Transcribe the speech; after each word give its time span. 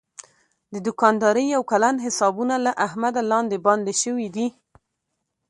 د 0.73 0.75
دوکاندارۍ 0.87 1.45
یو 1.55 1.61
کلن 1.71 1.95
حسابونه 2.05 2.55
له 2.65 2.71
احمده 2.85 3.21
لاندې 3.31 3.57
باندې 3.65 3.93
شوي 4.03 4.27
دي. 4.35 4.47